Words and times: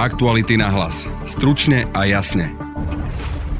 Aktuality 0.00 0.56
na 0.56 0.72
hlas. 0.72 1.12
Stručne 1.28 1.84
a 1.92 2.08
jasne. 2.08 2.56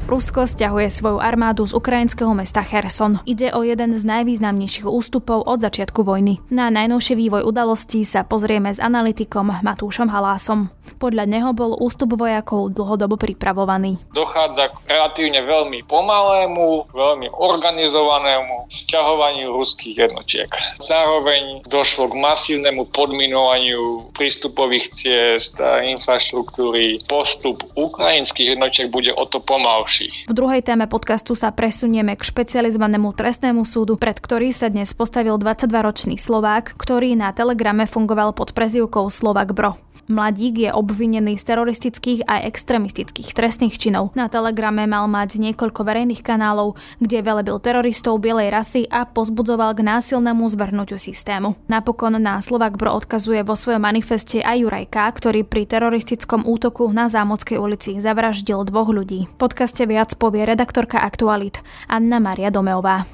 Rusko 0.09 0.49
stiahuje 0.49 0.89
svoju 0.89 1.21
armádu 1.21 1.69
z 1.69 1.77
ukrajinského 1.77 2.33
mesta 2.33 2.65
Kherson. 2.65 3.21
Ide 3.29 3.53
o 3.53 3.61
jeden 3.61 3.93
z 3.93 4.01
najvýznamnejších 4.01 4.89
ústupov 4.89 5.45
od 5.45 5.61
začiatku 5.61 6.01
vojny. 6.01 6.41
Na 6.49 6.73
najnovšie 6.73 7.13
vývoj 7.13 7.45
udalostí 7.45 8.01
sa 8.01 8.25
pozrieme 8.25 8.73
s 8.73 8.81
analytikom 8.81 9.61
Matúšom 9.61 10.09
Halásom. 10.09 10.73
Podľa 10.97 11.25
neho 11.29 11.51
bol 11.55 11.77
ústup 11.79 12.15
vojakov 12.15 12.73
dlhodobo 12.73 13.15
pripravovaný. 13.15 14.01
Dochádza 14.11 14.71
k 14.71 14.75
relatívne 14.91 15.43
veľmi 15.43 15.85
pomalému, 15.87 16.91
veľmi 16.91 17.27
organizovanému 17.31 18.71
sťahovaniu 18.71 19.51
ruských 19.55 20.07
jednotiek. 20.07 20.49
Zároveň 20.81 21.63
došlo 21.67 22.11
k 22.11 22.15
masívnemu 22.19 22.87
podminovaniu 22.91 24.11
prístupových 24.15 24.91
ciest 24.91 25.59
a 25.59 25.83
infraštruktúry. 25.85 27.03
Postup 27.05 27.63
ukrajinských 27.75 28.55
jednotiek 28.57 28.87
bude 28.87 29.11
o 29.13 29.25
to 29.27 29.43
pomalší. 29.43 30.09
V 30.27 30.33
druhej 30.33 30.63
téme 30.63 30.87
podcastu 30.87 31.35
sa 31.35 31.51
presunieme 31.51 32.15
k 32.15 32.23
špecializovanému 32.23 33.11
trestnému 33.15 33.67
súdu, 33.67 33.99
pred 33.99 34.17
ktorý 34.17 34.55
sa 34.55 34.71
dnes 34.71 34.95
postavil 34.95 35.35
22-ročný 35.35 36.15
Slovák, 36.15 36.77
ktorý 36.79 37.13
na 37.19 37.35
Telegrame 37.35 37.83
fungoval 37.85 38.31
pod 38.31 38.55
prezivkou 38.55 39.09
Slovak 39.11 39.51
Bro. 39.51 39.90
Mladík 40.11 40.67
je 40.67 40.69
obvinený 40.75 41.39
z 41.39 41.47
teroristických 41.47 42.27
a 42.27 42.43
extremistických 42.43 43.31
trestných 43.31 43.79
činov. 43.79 44.11
Na 44.11 44.27
Telegrame 44.27 44.83
mal 44.83 45.07
mať 45.07 45.39
niekoľko 45.39 45.87
verejných 45.87 46.19
kanálov, 46.19 46.75
kde 46.99 47.23
velebil 47.23 47.57
teroristov 47.63 48.19
bielej 48.19 48.51
rasy 48.51 48.81
a 48.91 49.07
pozbudzoval 49.07 49.71
k 49.71 49.87
násilnému 49.87 50.43
zvrhnutiu 50.51 50.99
systému. 50.99 51.55
Napokon 51.71 52.19
na 52.19 52.43
Slovak 52.43 52.75
Bro 52.75 52.99
odkazuje 52.99 53.39
vo 53.47 53.55
svojom 53.55 53.87
manifeste 53.87 54.43
aj 54.43 54.67
Juraj 54.67 54.85
K., 54.91 55.07
ktorý 55.15 55.47
pri 55.47 55.63
teroristickom 55.63 56.43
útoku 56.43 56.91
na 56.91 57.07
Zámodskej 57.07 57.55
ulici 57.55 57.95
zavraždil 58.03 58.67
dvoch 58.67 58.91
ľudí. 58.91 59.31
V 59.31 59.35
podcaste 59.39 59.87
viac 59.87 60.11
povie 60.19 60.43
redaktorka 60.43 60.99
Aktualit 60.99 61.63
Anna 61.87 62.19
Maria 62.19 62.51
Domeová. 62.51 63.07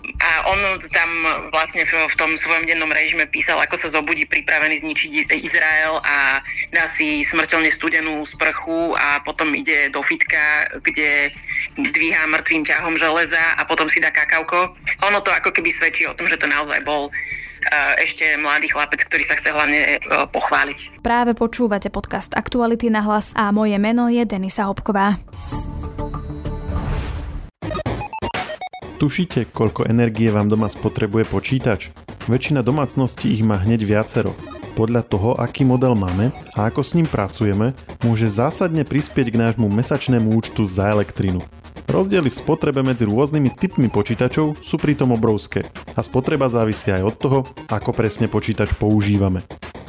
On 0.47 0.59
tam 0.95 1.09
vlastne 1.51 1.83
v, 1.83 2.07
v 2.07 2.15
tom 2.15 2.31
svojom 2.39 2.63
dennom 2.63 2.87
režime 2.87 3.27
písal, 3.27 3.59
ako 3.59 3.75
sa 3.75 3.91
zobudí 3.91 4.23
pripravený 4.23 4.79
zničiť 4.79 5.35
Izrael 5.35 5.99
a 5.99 6.39
dá 6.71 6.87
si 6.87 7.19
smrteľne 7.27 7.67
studenú 7.67 8.23
sprchu 8.23 8.95
a 8.95 9.19
potom 9.27 9.51
ide 9.51 9.91
do 9.91 9.99
fitka, 9.99 10.71
kde 10.79 11.35
dvíha 11.75 12.31
mŕtvým 12.31 12.63
ťahom 12.63 12.95
železa 12.95 13.59
a 13.59 13.61
potom 13.67 13.91
si 13.91 13.99
dá 13.99 14.07
kakavko. 14.07 14.71
Ono 15.03 15.19
to 15.19 15.35
ako 15.35 15.51
keby 15.51 15.67
svedčí 15.67 16.07
o 16.07 16.15
tom, 16.15 16.31
že 16.31 16.39
to 16.39 16.47
naozaj 16.47 16.79
bol 16.87 17.11
eh, 17.11 18.03
ešte 18.07 18.39
mladý 18.39 18.71
chlapec, 18.71 19.03
ktorý 19.03 19.23
sa 19.27 19.35
chce 19.35 19.51
hlavne 19.51 19.99
eh, 19.99 20.25
pochváliť. 20.31 21.03
Práve 21.03 21.35
počúvate 21.35 21.91
podcast 21.91 22.31
Aktuality 22.39 22.87
na 22.87 23.03
hlas 23.03 23.35
a 23.35 23.51
moje 23.51 23.75
meno 23.75 24.07
je 24.07 24.23
Denisa 24.23 24.63
Hopková. 24.71 25.19
Tušíte, 28.97 29.53
koľko 29.53 29.85
energie 29.85 30.33
vám 30.33 30.49
doma 30.49 30.65
spotrebuje 30.65 31.29
počítač? 31.29 31.93
Väčšina 32.25 32.65
domácností 32.65 33.29
ich 33.29 33.45
má 33.45 33.61
hneď 33.61 33.85
viacero 33.85 34.33
podľa 34.73 35.05
toho, 35.05 35.29
aký 35.37 35.61
model 35.65 35.93
máme 35.93 36.33
a 36.57 36.65
ako 36.65 36.81
s 36.81 36.97
ním 36.97 37.05
pracujeme, 37.05 37.77
môže 38.01 38.25
zásadne 38.29 38.81
prispieť 38.81 39.33
k 39.33 39.39
nášmu 39.41 39.69
mesačnému 39.69 40.33
účtu 40.33 40.65
za 40.65 40.89
elektrinu. 40.89 41.45
Rozdiely 41.85 42.29
v 42.29 42.41
spotrebe 42.41 42.81
medzi 42.81 43.05
rôznymi 43.05 43.53
typmi 43.53 43.87
počítačov 43.89 44.57
sú 44.65 44.75
pritom 44.81 45.13
obrovské 45.13 45.65
a 45.93 46.01
spotreba 46.01 46.49
závisí 46.49 46.89
aj 46.89 47.03
od 47.05 47.15
toho, 47.21 47.39
ako 47.69 47.89
presne 47.93 48.25
počítač 48.25 48.73
používame. 48.77 49.45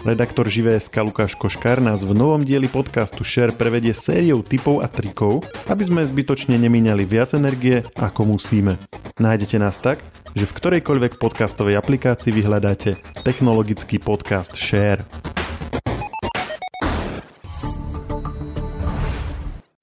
Redaktor 0.06 0.46
Živé.sk 0.46 0.94
Lukáš 1.02 1.34
Koškár 1.34 1.82
nás 1.82 2.06
v 2.06 2.14
novom 2.14 2.38
dieli 2.38 2.70
podcastu 2.70 3.26
Share 3.26 3.50
prevedie 3.50 3.90
sériou 3.90 4.46
typov 4.46 4.78
a 4.78 4.86
trikov, 4.86 5.42
aby 5.66 5.82
sme 5.82 6.06
zbytočne 6.06 6.54
nemíňali 6.54 7.02
viac 7.02 7.34
energie, 7.34 7.82
ako 7.98 8.38
musíme. 8.38 8.78
Nájdete 9.18 9.58
nás 9.58 9.82
tak, 9.82 9.98
že 10.38 10.46
v 10.46 10.54
ktorejkoľvek 10.54 11.18
podcastovej 11.18 11.74
aplikácii 11.82 12.30
vyhľadáte 12.30 12.94
technologický 13.26 13.98
podcast 13.98 14.54
Share. 14.54 15.02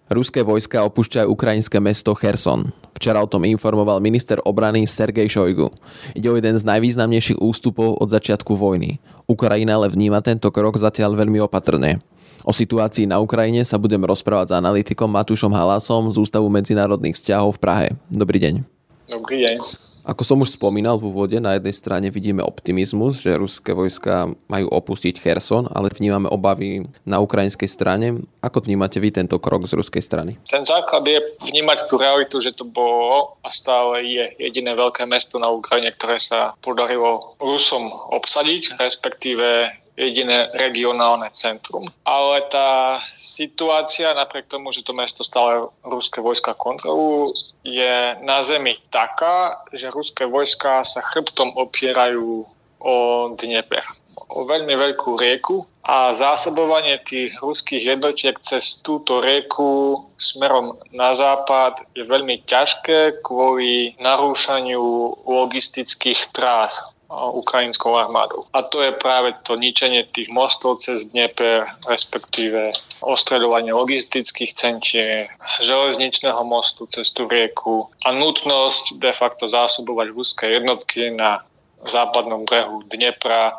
Ruské 0.05 0.45
vojska 0.45 0.85
opúšťajú 0.85 1.25
ukrajinské 1.33 1.81
mesto 1.81 2.13
Kherson. 2.13 2.69
Včera 2.93 3.17
o 3.17 3.25
tom 3.25 3.41
informoval 3.41 3.97
minister 3.97 4.37
obrany 4.45 4.85
Sergej 4.85 5.25
Šojgu. 5.33 5.73
Ide 6.13 6.29
o 6.29 6.37
jeden 6.37 6.53
z 6.53 6.61
najvýznamnejších 6.61 7.41
ústupov 7.41 7.97
od 7.97 8.13
začiatku 8.13 8.53
vojny. 8.53 9.01
Ukrajina 9.25 9.81
ale 9.81 9.89
vníma 9.89 10.21
tento 10.21 10.53
krok 10.53 10.77
zatiaľ 10.77 11.17
veľmi 11.17 11.41
opatrne. 11.41 11.97
O 12.45 12.53
situácii 12.53 13.09
na 13.09 13.17
Ukrajine 13.17 13.65
sa 13.65 13.81
budem 13.81 14.05
rozprávať 14.05 14.53
s 14.53 14.57
analytikom 14.61 15.09
Matúšom 15.09 15.49
Halasom 15.49 16.13
z 16.13 16.21
Ústavu 16.21 16.45
medzinárodných 16.53 17.17
vzťahov 17.17 17.57
v 17.57 17.61
Prahe. 17.65 17.87
Dobrý 18.05 18.37
deň. 18.37 18.61
Dobrý 19.09 19.41
deň. 19.41 19.57
Ako 20.05 20.21
som 20.21 20.37
už 20.37 20.53
spomínal 20.53 21.01
v 21.01 21.09
úvode, 21.09 21.41
na 21.41 21.57
jednej 21.57 21.73
strane 21.73 22.07
vidíme 22.13 22.45
optimizmus, 22.45 23.25
že 23.25 23.33
ruské 23.33 23.73
vojska 23.73 24.29
majú 24.45 24.69
opustiť 24.69 25.17
Kherson, 25.17 25.65
ale 25.73 25.89
vnímame 25.89 26.29
obavy 26.29 26.85
na 27.09 27.17
ukrajinskej 27.17 27.65
strane. 27.65 28.21
Ako 28.45 28.61
vnímate 28.61 29.01
vy 29.01 29.09
tento 29.09 29.41
krok 29.41 29.65
z 29.65 29.73
ruskej 29.73 30.05
strany? 30.05 30.37
Ten 30.45 30.61
základ 30.61 31.09
je 31.09 31.17
vnímať 31.49 31.89
tú 31.89 31.97
realitu, 31.97 32.37
že 32.37 32.53
to 32.53 32.69
bolo 32.69 33.41
a 33.41 33.49
stále 33.49 34.05
je 34.05 34.23
jediné 34.37 34.77
veľké 34.77 35.09
mesto 35.09 35.41
na 35.41 35.49
Ukrajine, 35.49 35.89
ktoré 35.89 36.21
sa 36.21 36.53
podarilo 36.61 37.33
Rusom 37.41 37.89
obsadiť, 37.89 38.77
respektíve 38.77 39.73
jediné 39.95 40.51
regionálne 40.59 41.31
centrum. 41.31 41.87
Ale 42.03 42.43
tá 42.51 42.99
situácia, 43.15 44.11
napriek 44.11 44.51
tomu, 44.51 44.75
že 44.75 44.83
to 44.83 44.91
mesto 44.91 45.23
stále 45.23 45.71
ruské 45.87 46.19
vojska 46.19 46.51
kontrolujú, 46.55 47.31
je 47.63 48.19
na 48.21 48.43
zemi 48.43 48.75
taká, 48.91 49.63
že 49.71 49.91
ruské 49.91 50.27
vojska 50.27 50.83
sa 50.83 51.01
chrbtom 51.11 51.55
opierajú 51.55 52.43
o 52.83 52.95
Dnieper 53.39 53.83
o 54.29 54.43
veľmi 54.45 54.73
veľkú 54.73 55.21
rieku 55.21 55.69
a 55.85 56.09
zásobovanie 56.09 56.97
tých 57.05 57.37
ruských 57.37 57.93
jednotiek 57.93 58.33
cez 58.41 58.81
túto 58.81 59.21
rieku 59.21 60.01
smerom 60.17 60.81
na 60.89 61.13
západ 61.13 61.85
je 61.93 62.01
veľmi 62.01 62.41
ťažké 62.49 63.21
kvôli 63.21 63.93
narúšaniu 64.01 64.81
logistických 65.29 66.33
trás 66.33 66.81
ukrajinskou 67.15 67.95
armádou. 67.95 68.45
A 68.51 68.61
to 68.61 68.83
je 68.83 68.91
práve 68.91 69.33
to 69.47 69.55
ničenie 69.55 70.03
tých 70.11 70.27
mostov 70.27 70.83
cez 70.83 71.07
Dnieper, 71.07 71.65
respektíve 71.87 72.75
ostredovanie 72.99 73.71
logistických 73.71 74.51
centier, 74.51 75.31
železničného 75.63 76.43
mostu 76.43 76.85
cez 76.91 77.09
tú 77.15 77.27
rieku 77.31 77.87
a 78.03 78.11
nutnosť 78.11 78.99
de 78.99 79.11
facto 79.15 79.47
zásobovať 79.47 80.07
ruské 80.11 80.45
jednotky 80.59 81.15
na 81.15 81.41
západnom 81.87 82.43
brehu 82.43 82.83
Dnepra, 82.89 83.55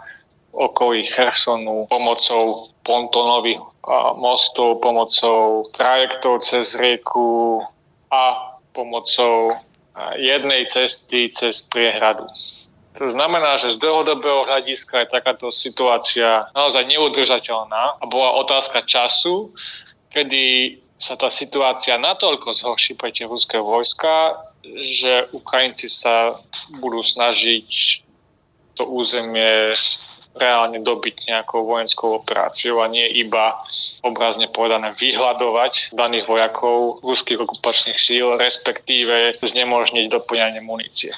okolí 0.56 1.04
Chersonu 1.06 1.86
pomocou 1.92 2.72
pontónových 2.82 3.60
mostov, 4.16 4.80
pomocou 4.80 5.68
trajektov 5.76 6.42
cez 6.42 6.74
rieku 6.74 7.60
a 8.10 8.56
pomocou 8.72 9.56
jednej 10.16 10.64
cesty 10.68 11.28
cez 11.32 11.64
priehradu. 11.68 12.28
To 12.96 13.12
znamená, 13.12 13.60
že 13.60 13.76
z 13.76 13.82
dlhodobého 13.84 14.48
hľadiska 14.48 15.04
je 15.04 15.12
takáto 15.12 15.52
situácia 15.52 16.48
naozaj 16.56 16.88
neudržateľná 16.88 18.00
a 18.00 18.04
bola 18.08 18.40
otázka 18.40 18.88
času, 18.88 19.52
kedy 20.08 20.76
sa 20.96 21.12
tá 21.12 21.28
situácia 21.28 22.00
natoľko 22.00 22.56
zhorší 22.56 22.96
pre 22.96 23.12
tie 23.12 23.28
ruské 23.28 23.60
vojska, 23.60 24.40
že 24.80 25.28
Ukrajinci 25.36 25.92
sa 25.92 26.40
budú 26.80 27.04
snažiť 27.04 28.00
to 28.80 28.88
územie 28.88 29.76
reálne 30.36 30.80
dobiť 30.84 31.32
nejakou 31.32 31.64
vojenskou 31.64 32.20
operáciou 32.20 32.84
a 32.84 32.92
nie 32.92 33.08
iba 33.08 33.56
obrazne 34.04 34.48
povedané 34.52 34.92
vyhľadovať 34.92 35.96
daných 35.96 36.28
vojakov 36.28 37.00
ruských 37.00 37.40
okupačných 37.40 37.96
síl, 37.96 38.36
respektíve 38.36 39.40
znemožniť 39.40 40.12
doplňanie 40.12 40.60
munície. 40.60 41.12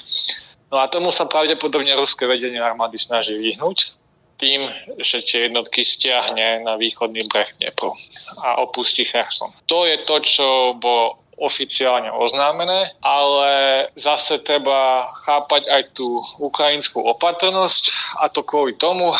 No 0.69 0.77
a 0.77 0.85
tomu 0.85 1.09
sa 1.09 1.25
pravdepodobne 1.25 1.97
ruské 1.97 2.29
vedenie 2.29 2.61
armády 2.61 3.01
snaží 3.01 3.33
vyhnúť 3.33 3.97
tým, 4.39 4.71
že 5.03 5.19
tie 5.27 5.51
jednotky 5.51 5.83
stiahne 5.83 6.63
na 6.63 6.79
východný 6.79 7.27
breh 7.27 7.51
Dnepru 7.59 7.91
a 8.39 8.63
opustí 8.63 9.03
Kherson. 9.03 9.51
To 9.67 9.83
je 9.83 9.99
to, 10.07 10.15
čo 10.23 10.47
bolo 10.79 11.19
oficiálne 11.39 12.11
oznámené, 12.11 12.95
ale 12.99 13.51
zase 13.95 14.43
treba 14.43 15.11
chápať 15.23 15.67
aj 15.71 15.83
tú 15.95 16.19
ukrajinskú 16.39 16.99
opatrnosť 16.99 17.91
a 18.19 18.27
to 18.27 18.43
kvôli 18.43 18.75
tomu, 18.75 19.15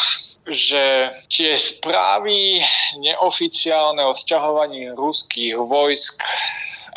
že 0.48 1.14
tie 1.32 1.56
správy 1.56 2.60
neoficiálne 3.00 4.04
o 4.04 4.12
sťahovaní 4.12 4.92
ruských 4.96 5.56
vojsk 5.60 6.20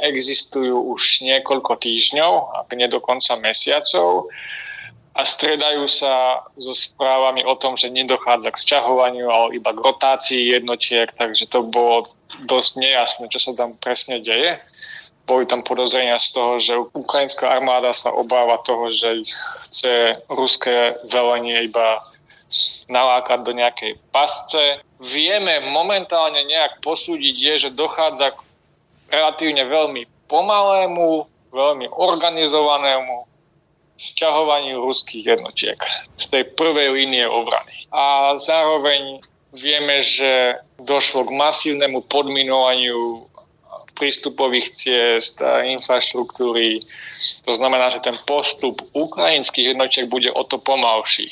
existujú 0.02 0.92
už 0.92 1.22
niekoľko 1.22 1.78
týždňov, 1.78 2.66
ak 2.66 2.74
nie 2.74 2.90
dokonca 2.90 3.38
mesiacov 3.38 4.26
a 5.12 5.22
stredajú 5.28 5.84
sa 5.86 6.42
so 6.56 6.72
správami 6.72 7.44
o 7.44 7.54
tom, 7.54 7.76
že 7.78 7.92
nedochádza 7.92 8.50
k 8.50 8.62
sťahovaniu, 8.64 9.28
ale 9.28 9.60
iba 9.60 9.70
k 9.70 9.84
rotácii 9.84 10.56
jednotiek, 10.56 11.12
takže 11.14 11.46
to 11.46 11.62
bolo 11.62 12.10
dosť 12.48 12.80
nejasné, 12.80 13.24
čo 13.28 13.38
sa 13.38 13.52
tam 13.52 13.76
presne 13.78 14.24
deje. 14.24 14.56
Boli 15.28 15.46
tam 15.46 15.62
podozrenia 15.62 16.18
z 16.18 16.28
toho, 16.34 16.52
že 16.58 16.74
ukrajinská 16.98 17.46
armáda 17.46 17.94
sa 17.94 18.10
obáva 18.10 18.58
toho, 18.66 18.90
že 18.90 19.22
ich 19.22 19.34
chce 19.68 20.18
ruské 20.26 20.98
velenie 21.06 21.70
iba 21.70 22.02
nalákať 22.88 23.38
do 23.46 23.52
nejakej 23.52 24.00
pasce. 24.10 24.80
Vieme 24.98 25.62
momentálne 25.72 26.42
nejak 26.42 26.80
posúdiť 26.84 27.36
je, 27.36 27.54
že 27.68 27.70
dochádza 27.76 28.34
k 28.34 28.40
relatívne 29.12 29.68
veľmi 29.68 30.02
pomalému, 30.26 31.28
veľmi 31.52 31.86
organizovanému 31.92 33.28
sťahovaniu 34.00 34.82
ruských 34.82 35.36
jednotiek 35.36 35.78
z 36.16 36.24
tej 36.32 36.42
prvej 36.56 36.96
línie 36.96 37.28
obrany. 37.28 37.86
A 37.92 38.34
zároveň 38.40 39.20
vieme, 39.52 40.00
že 40.00 40.56
došlo 40.80 41.28
k 41.28 41.36
masívnemu 41.36 42.00
podminovaniu 42.08 43.28
prístupových 43.92 44.72
ciest 44.72 45.44
a 45.44 45.62
infraštruktúry. 45.62 46.80
To 47.44 47.52
znamená, 47.54 47.92
že 47.92 48.00
ten 48.00 48.16
postup 48.24 48.82
ukrajinských 48.96 49.76
jednotiek 49.76 50.08
bude 50.08 50.32
o 50.32 50.42
to 50.42 50.56
pomalší. 50.58 51.28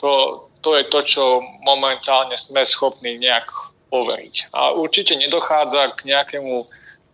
To, 0.00 0.42
to 0.64 0.80
je 0.80 0.84
to, 0.88 1.00
čo 1.04 1.24
momentálne 1.62 2.34
sme 2.40 2.64
schopní 2.64 3.20
nejak 3.20 3.69
overiť. 3.90 4.54
A 4.54 4.74
určite 4.74 5.18
nedochádza 5.18 5.94
k 5.98 6.10
nejakému 6.10 6.66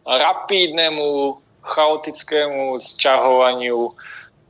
rapídnemu, 0.06 1.40
chaotickému 1.66 2.78
sťahovaniu, 2.78 3.90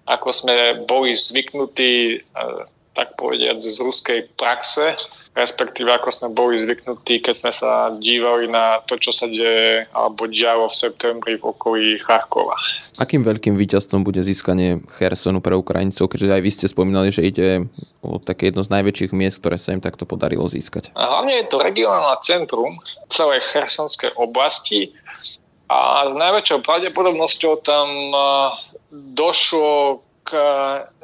ako 0.07 0.29
sme 0.31 0.85
boli 0.85 1.17
zvyknutí, 1.17 2.21
e, 2.21 2.47
tak 2.93 3.17
povediať, 3.17 3.57
z 3.57 3.79
ruskej 3.81 4.21
praxe 4.37 4.95
respektíve 5.37 5.93
ako 5.93 6.09
sme 6.09 6.29
boli 6.33 6.57
zvyknutí, 6.57 7.21
keď 7.21 7.35
sme 7.37 7.53
sa 7.53 7.93
dívali 7.93 8.49
na 8.49 8.81
to, 8.89 8.97
čo 8.97 9.13
sa 9.13 9.29
deje 9.29 9.85
alebo 9.93 10.25
dialo 10.25 10.65
v 10.67 10.75
septembri 10.75 11.37
v 11.37 11.45
okolí 11.45 12.01
Charkova. 12.01 12.57
Akým 12.97 13.21
veľkým 13.21 13.61
víťazstvom 13.61 14.01
bude 14.01 14.25
získanie 14.25 14.81
Chersonu 14.97 15.45
pre 15.45 15.53
Ukrajincov, 15.53 16.09
keďže 16.09 16.33
aj 16.33 16.43
vy 16.43 16.51
ste 16.51 16.67
spomínali, 16.73 17.13
že 17.13 17.29
ide 17.29 17.69
o 18.01 18.17
také 18.17 18.49
jedno 18.49 18.65
z 18.65 18.73
najväčších 18.73 19.13
miest, 19.13 19.45
ktoré 19.45 19.61
sa 19.61 19.77
im 19.77 19.85
takto 19.85 20.09
podarilo 20.09 20.49
získať? 20.49 20.97
A 20.97 21.05
hlavne 21.05 21.45
je 21.45 21.53
to 21.53 21.61
regionálne 21.61 22.17
centrum 22.25 22.81
celej 23.13 23.45
chersonskej 23.53 24.17
oblasti 24.17 24.97
a 25.69 26.09
s 26.09 26.17
najväčšou 26.17 26.65
pravdepodobnosťou 26.65 27.53
tam 27.61 27.89
došlo 29.13 30.06
k 30.27 30.35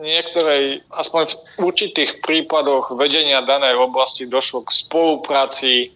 niektorej, 0.02 0.82
aspoň 0.90 1.22
v 1.30 1.34
určitých 1.62 2.18
prípadoch 2.26 2.98
vedenia 2.98 3.46
danej 3.46 3.78
oblasti 3.78 4.26
došlo 4.26 4.66
k 4.66 4.74
spolupráci 4.74 5.94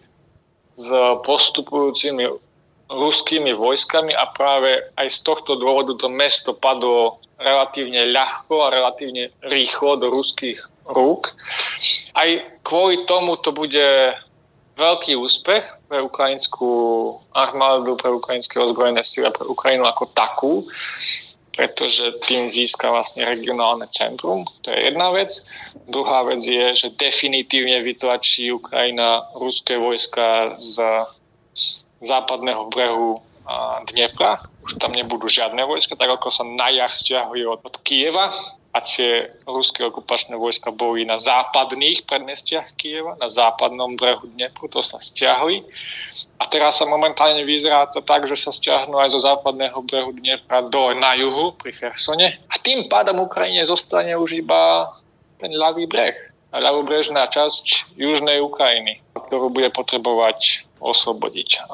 s 0.79 0.89
postupujúcimi 1.27 2.23
ruskými 2.87 3.51
vojskami 3.51 4.15
a 4.15 4.31
práve 4.31 4.79
aj 4.95 5.07
z 5.11 5.19
tohto 5.27 5.59
dôvodu 5.59 5.91
to 5.99 6.07
mesto 6.07 6.55
padlo 6.55 7.19
relatívne 7.35 8.07
ľahko 8.15 8.63
a 8.63 8.71
relatívne 8.71 9.29
rýchlo 9.43 9.99
do 9.99 10.07
ruských 10.07 10.57
rúk. 10.87 11.35
Aj 12.15 12.29
kvôli 12.63 13.03
tomu 13.03 13.35
to 13.43 13.51
bude 13.51 14.15
veľký 14.79 15.19
úspech 15.19 15.65
pre 15.89 15.99
ukrajinskú 15.99 16.71
armádu, 17.35 17.99
pre 17.99 18.13
ukrajinské 18.13 18.59
ozbrojené 18.61 19.03
sily 19.03 19.27
pre 19.35 19.43
Ukrajinu 19.47 19.83
ako 19.83 20.03
takú, 20.15 20.53
pretože 21.57 22.13
tým 22.29 22.45
získa 22.45 22.93
vlastne 22.93 23.25
regionálne 23.25 23.89
centrum. 23.89 24.45
To 24.61 24.69
je 24.69 24.93
jedna 24.93 25.09
vec. 25.09 25.41
Druhá 25.89 26.21
vec 26.29 26.37
je, 26.45 26.77
že 26.77 26.93
definitívne 26.93 27.81
vytlačí 27.81 28.53
Ukrajina 28.53 29.25
ruské 29.33 29.81
vojska 29.81 30.53
z 30.61 30.85
západného 32.05 32.69
brehu 32.69 33.17
Dnepra. 33.89 34.45
Už 34.61 34.77
tam 34.77 34.93
nebudú 34.93 35.25
žiadne 35.25 35.65
vojska, 35.65 35.97
tak 35.97 36.13
ako 36.13 36.29
sa 36.29 36.45
na 36.45 36.69
jar 36.69 36.93
stiahujú 36.93 37.57
od, 37.57 37.61
od 37.65 37.75
Kieva 37.81 38.56
a 38.75 38.77
tie 38.83 39.31
ruské 39.47 39.87
okupačné 39.87 40.35
vojska 40.35 40.69
boli 40.69 41.07
na 41.07 41.17
západných 41.17 42.03
predmestiach 42.05 42.75
Kieva, 42.75 43.17
na 43.17 43.31
západnom 43.31 43.95
brehu 43.95 44.27
Dnepru, 44.29 44.69
to 44.69 44.83
sa 44.83 44.99
stiahli. 45.01 45.63
A 46.37 46.45
teraz 46.45 46.77
sa 46.77 46.85
momentálne 46.85 47.41
vyzerá 47.41 47.89
to 47.89 48.05
tak, 48.05 48.29
že 48.29 48.37
sa 48.37 48.53
stiahnu 48.53 48.93
aj 49.01 49.17
zo 49.17 49.19
západného 49.25 49.81
brehu 49.81 50.13
Dnepra 50.13 50.61
do 50.69 50.93
na 50.93 51.17
juhu 51.17 51.57
pri 51.57 51.73
Chersone. 51.73 52.37
A 52.45 52.55
tým 52.61 52.85
pádom 52.85 53.25
Ukrajine 53.25 53.65
zostane 53.65 54.13
už 54.13 54.45
iba 54.45 54.93
ten 55.41 55.49
ľavý 55.57 55.89
breh. 55.89 56.13
Ľavobrežná 56.51 57.27
časť 57.27 57.95
južnej 57.99 58.39
Ukrajiny, 58.39 59.03
ktorú 59.13 59.51
bude 59.51 59.67
potrebovať 59.69 60.63
oslobodiť. 60.79 61.67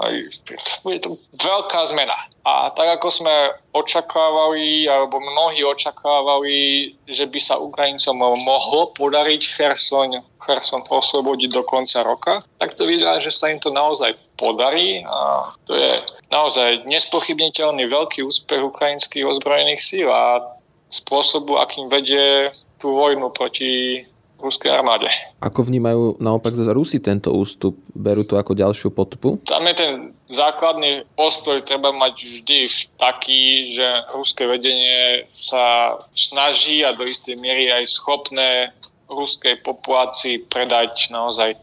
Bude 0.82 1.00
to 1.04 1.20
veľká 1.36 1.86
zmena. 1.92 2.16
A 2.44 2.72
tak 2.72 3.00
ako 3.00 3.08
sme 3.12 3.36
očakávali, 3.76 4.88
alebo 4.88 5.20
mnohí 5.20 5.64
očakávali, 5.64 6.92
že 7.08 7.28
by 7.28 7.40
sa 7.40 7.60
Ukrajincom 7.60 8.16
mohlo 8.42 8.92
podariť 8.96 9.42
Cherson 9.56 10.24
Kherson 10.44 10.84
oslobodiť 10.84 11.50
do 11.56 11.64
konca 11.64 12.04
roka, 12.04 12.44
tak 12.60 12.76
to 12.76 12.84
vyzerá, 12.84 13.24
že 13.24 13.32
sa 13.32 13.48
im 13.48 13.64
to 13.64 13.72
naozaj 13.72 14.12
podarí 14.36 15.00
a 15.08 15.50
to 15.64 15.72
je 15.72 16.04
naozaj 16.28 16.84
nespochybniteľný 16.84 17.88
veľký 17.88 18.28
úspech 18.28 18.60
ukrajinských 18.60 19.24
ozbrojených 19.24 19.80
síl 19.80 20.12
a 20.12 20.44
spôsobu, 20.92 21.58
akým 21.58 21.88
vedie 21.88 22.52
tú 22.78 22.92
vojnu 22.92 23.32
proti 23.32 24.04
ruskej 24.44 24.76
armáde. 24.76 25.08
Ako 25.40 25.64
vnímajú 25.64 26.20
naopak 26.20 26.52
za 26.52 26.76
Rusi 26.76 27.00
tento 27.00 27.32
ústup? 27.32 27.80
Berú 27.96 28.28
to 28.28 28.36
ako 28.36 28.52
ďalšiu 28.52 28.92
podpu? 28.92 29.40
Tam 29.48 29.64
je 29.64 29.76
ten 29.80 29.94
základný 30.28 31.08
postoj, 31.16 31.64
treba 31.64 31.96
mať 31.96 32.44
vždy 32.44 32.60
taký, 33.00 33.72
že 33.72 33.88
ruské 34.12 34.44
vedenie 34.44 35.24
sa 35.32 35.96
snaží 36.12 36.84
a 36.84 36.92
do 36.92 37.08
istej 37.08 37.40
miery 37.40 37.72
aj 37.72 37.88
schopné 37.88 38.76
ruskej 39.08 39.64
populácii 39.64 40.44
predať 40.52 41.08
naozaj 41.08 41.56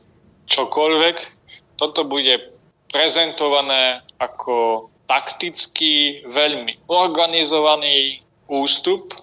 čokoľvek. 0.49 1.17
Toto 1.76 2.09
bude 2.09 2.56
prezentované 2.88 4.03
ako 4.19 4.88
taktický, 5.11 6.23
veľmi 6.31 6.87
organizovaný 6.87 8.23
ústup. 8.47 9.15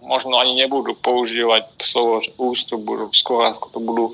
Možno 0.00 0.38
ani 0.38 0.56
nebudú 0.56 0.94
používať 0.98 1.66
slovo, 1.82 2.22
ústup, 2.38 2.82
budú 2.84 3.10
skôr 3.12 3.48
ako 3.48 3.66
to 3.72 3.78
budú 3.80 4.06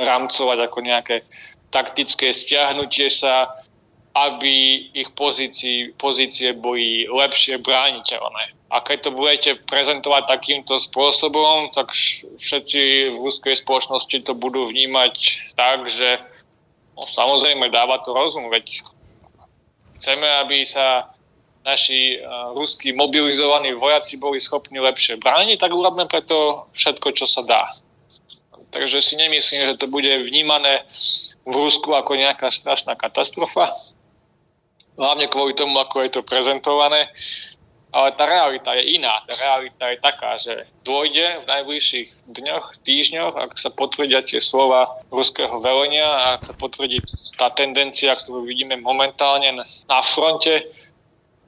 rámcovať 0.00 0.58
ako 0.66 0.78
nejaké 0.82 1.16
taktické 1.70 2.32
stiahnutie 2.32 3.10
sa, 3.10 3.50
aby 4.16 4.88
ich 4.96 5.12
pozície, 5.12 5.92
pozície 6.00 6.56
boli 6.56 7.04
lepšie 7.04 7.60
brániteľné. 7.60 8.56
A 8.72 8.80
keď 8.80 8.98
to 9.06 9.10
budete 9.12 9.50
prezentovať 9.68 10.26
takýmto 10.26 10.80
spôsobom, 10.80 11.70
tak 11.70 11.92
všetci 12.40 13.12
v 13.12 13.16
ruskej 13.20 13.60
spoločnosti 13.60 14.26
to 14.26 14.32
budú 14.32 14.66
vnímať 14.66 15.14
tak, 15.54 15.86
že 15.86 16.18
no, 16.96 17.04
samozrejme 17.04 17.68
dáva 17.70 18.00
to 18.02 18.16
rozum, 18.16 18.48
veď 18.48 18.82
chceme, 20.00 20.26
aby 20.42 20.64
sa 20.64 21.12
naši 21.66 22.22
uh, 22.22 22.54
ruskí 22.54 22.94
mobilizovaní 22.94 23.74
vojaci 23.74 24.16
boli 24.22 24.38
schopní 24.38 24.78
lepšie 24.78 25.18
brániť, 25.18 25.58
tak 25.58 25.74
urobme 25.74 26.06
preto 26.06 26.70
všetko, 26.78 27.10
čo 27.18 27.26
sa 27.26 27.42
dá. 27.42 27.74
Takže 28.70 29.02
si 29.02 29.18
nemyslím, 29.18 29.74
že 29.74 29.80
to 29.82 29.90
bude 29.90 30.08
vnímané 30.30 30.86
v 31.42 31.54
Rusku 31.54 31.90
ako 31.90 32.14
nejaká 32.14 32.54
strašná 32.54 32.94
katastrofa. 32.94 33.74
Hlavne 34.94 35.26
kvôli 35.26 35.58
tomu, 35.58 35.76
ako 35.82 36.06
je 36.06 36.10
to 36.14 36.22
prezentované 36.22 37.10
ale 37.96 38.12
tá 38.12 38.28
realita 38.28 38.76
je 38.76 39.00
iná. 39.00 39.24
Tá 39.24 39.34
realita 39.40 39.84
je 39.88 39.98
taká, 40.04 40.36
že 40.36 40.68
dôjde 40.84 41.40
v 41.40 41.44
najbližších 41.48 42.28
dňoch, 42.28 42.84
týždňoch, 42.84 43.34
ak 43.40 43.56
sa 43.56 43.72
potvrdia 43.72 44.20
tie 44.20 44.36
slova 44.36 45.00
ruského 45.08 45.56
velenia 45.64 46.04
a 46.04 46.24
ak 46.36 46.44
sa 46.44 46.52
potvrdí 46.52 47.00
tá 47.40 47.48
tendencia, 47.56 48.12
ktorú 48.12 48.44
vidíme 48.44 48.76
momentálne 48.76 49.56
na 49.88 50.00
fronte, 50.04 50.68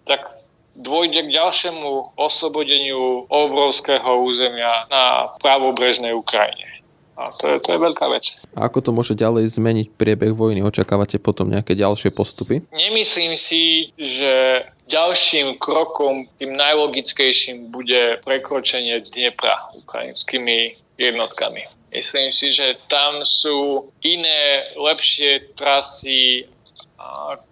tak 0.08 0.32
dôjde 0.78 1.28
k 1.28 1.34
ďalšiemu 1.34 2.16
oslobodeniu 2.16 3.26
obrovského 3.28 4.24
územia 4.24 4.88
na 4.88 5.34
pravobrežnej 5.42 6.14
Ukrajine. 6.14 6.78
A 7.18 7.34
to 7.34 7.50
je, 7.50 7.58
to 7.58 7.74
je 7.74 7.78
veľká 7.82 8.06
vec. 8.14 8.38
A 8.54 8.70
ako 8.70 8.78
to 8.78 8.90
môže 8.94 9.18
ďalej 9.18 9.50
zmeniť 9.50 9.90
priebeh 9.98 10.30
vojny? 10.30 10.62
Očakávate 10.62 11.18
potom 11.18 11.50
nejaké 11.50 11.74
ďalšie 11.74 12.14
postupy? 12.14 12.62
Nemyslím 12.70 13.34
si, 13.34 13.90
že 13.98 14.62
ďalším 14.86 15.58
krokom, 15.58 16.30
tým 16.38 16.54
najlogickejším 16.54 17.74
bude 17.74 18.22
prekročenie 18.22 19.02
Dnepra 19.02 19.66
ukrajinskými 19.82 20.78
jednotkami. 20.94 21.66
Myslím 21.90 22.30
si, 22.30 22.54
že 22.54 22.78
tam 22.86 23.26
sú 23.26 23.90
iné, 24.06 24.70
lepšie 24.78 25.58
trasy, 25.58 26.46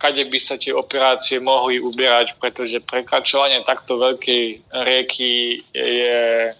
kade 0.03 0.27
by 0.27 0.39
sa 0.43 0.59
tie 0.59 0.75
operácie 0.75 1.39
mohli 1.39 1.79
uberať, 1.79 2.35
pretože 2.43 2.83
prekračovanie 2.83 3.63
takto 3.63 3.99
veľkej 3.99 4.75
rieky 4.75 5.63
je 5.71 6.51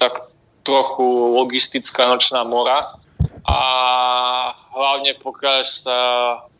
tak 0.00 0.14
trochu 0.66 1.06
logistická 1.38 2.10
nočná 2.10 2.42
mora. 2.42 2.82
A 3.46 3.60
hlavne 4.76 5.16
pokiaľ 5.18 5.60
sa 5.66 5.98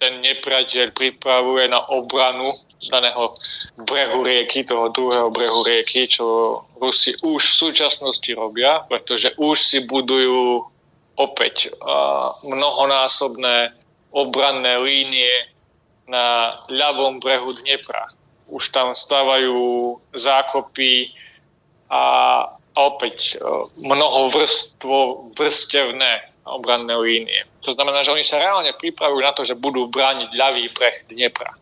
ten 0.01 0.23
nepriateľ 0.25 0.97
pripravuje 0.97 1.69
na 1.69 1.83
obranu 1.93 2.57
daného 2.89 3.37
brehu 3.85 4.25
rieky, 4.25 4.65
toho 4.65 4.89
druhého 4.89 5.29
brehu 5.29 5.61
rieky, 5.69 6.09
čo 6.09 6.59
Rusi 6.81 7.13
už 7.21 7.43
v 7.43 7.59
súčasnosti 7.69 8.31
robia, 8.33 8.81
pretože 8.89 9.37
už 9.37 9.57
si 9.61 9.85
budujú 9.85 10.65
opäť 11.21 11.69
mnohonásobné 12.43 13.77
obranné 14.11 14.79
línie 14.83 15.31
na 16.11 16.59
ľavom 16.67 17.23
brehu 17.23 17.55
Dnepra. 17.63 18.11
Už 18.51 18.75
tam 18.75 18.99
stávajú 18.99 19.95
zákopy 20.15 21.15
a, 21.91 22.03
a 22.51 22.79
opäť 22.83 23.39
mnoho 23.79 24.31
vrstvo, 24.35 25.31
vrstevné 25.39 26.27
obranné 26.51 26.95
línie. 26.99 27.47
To 27.63 27.71
znamená, 27.79 28.03
že 28.03 28.11
oni 28.11 28.27
sa 28.27 28.43
reálne 28.43 28.75
pripravujú 28.75 29.23
na 29.23 29.31
to, 29.31 29.47
že 29.47 29.55
budú 29.55 29.87
brániť 29.87 30.35
ľavý 30.35 30.67
breh 30.75 30.99
Dnepra. 31.07 31.55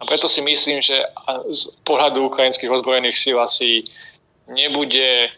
A 0.00 0.02
preto 0.04 0.28
si 0.28 0.40
myslím, 0.40 0.80
že 0.80 0.96
z 1.52 1.62
pohľadu 1.84 2.28
ukrajinských 2.32 2.72
ozbrojených 2.72 3.16
síl 3.16 3.36
asi 3.36 3.84
nebude 4.48 5.28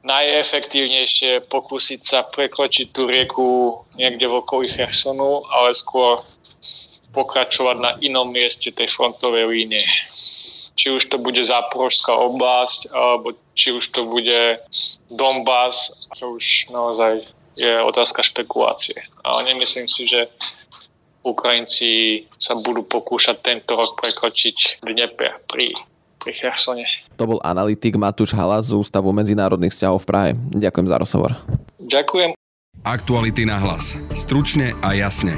najefektívnejšie 0.00 1.48
pokúsiť 1.52 2.00
sa 2.00 2.18
prekročiť 2.24 2.86
tú 2.92 3.04
rieku 3.04 3.80
niekde 3.96 4.26
v 4.28 4.40
okolí 4.40 4.68
Chersonu, 4.72 5.44
ale 5.52 5.76
skôr 5.76 6.24
pokračovať 7.12 7.76
na 7.76 7.90
inom 8.00 8.30
mieste 8.30 8.70
tej 8.70 8.88
frontovej 8.88 9.50
línie. 9.50 9.84
Či 10.78 10.96
už 10.96 11.12
to 11.12 11.20
bude 11.20 11.42
Záporožská 11.42 12.14
oblasť, 12.16 12.88
alebo 12.94 13.36
či 13.52 13.76
už 13.76 13.92
to 13.92 14.08
bude 14.08 14.62
Donbass, 15.12 16.08
čo 16.16 16.40
už 16.40 16.72
naozaj 16.72 17.26
je 17.58 17.72
otázka 17.82 18.24
špekulácie. 18.24 18.96
Ale 19.20 19.44
nemyslím 19.52 19.90
si, 19.90 20.08
že 20.08 20.30
Ukrajinci 21.20 22.24
sa 22.40 22.56
budú 22.56 22.80
pokúšať 22.88 23.44
tento 23.44 23.76
rok 23.76 24.00
prekročiť 24.00 24.80
Dnieper 24.80 25.44
pri, 25.44 25.76
pri 26.20 26.36
Chersone. 26.36 26.84
To 27.16 27.24
bol 27.24 27.40
analytik 27.40 27.96
Matúš 27.96 28.36
Hala 28.36 28.60
z 28.60 28.76
Ústavu 28.76 29.08
medzinárodných 29.16 29.72
vzťahov 29.72 30.04
v 30.04 30.06
Prahe. 30.06 30.30
Ďakujem 30.52 30.86
za 30.86 30.96
rozhovor. 31.00 31.32
Ďakujem. 31.80 32.36
Aktuality 32.84 33.48
na 33.48 33.60
hlas. 33.60 33.96
Stručne 34.12 34.76
a 34.84 34.92
jasne. 34.92 35.36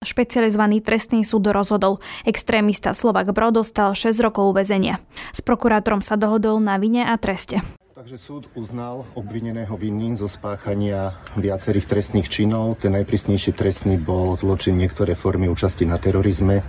Špecializovaný 0.00 0.80
trestný 0.80 1.20
súd 1.28 1.52
rozhodol. 1.52 2.00
Extrémista 2.24 2.96
Slovak 2.96 3.36
Bro 3.36 3.52
dostal 3.52 3.92
6 3.92 4.16
rokov 4.24 4.56
väzenia. 4.56 4.96
S 5.36 5.44
prokurátorom 5.44 6.00
sa 6.00 6.16
dohodol 6.16 6.56
na 6.56 6.80
vine 6.80 7.04
a 7.04 7.12
treste. 7.20 7.60
Takže 7.92 8.16
súd 8.16 8.48
uznal 8.56 9.04
obvineného 9.12 9.76
vinným 9.76 10.16
zo 10.16 10.24
spáchania 10.24 11.20
viacerých 11.36 11.84
trestných 11.84 12.32
činov. 12.32 12.80
Ten 12.80 12.96
najprísnejší 12.96 13.52
trestný 13.52 14.00
bol 14.00 14.32
zločin 14.40 14.80
niektoré 14.80 15.12
formy 15.12 15.52
účasti 15.52 15.84
na 15.84 16.00
terorizme. 16.00 16.64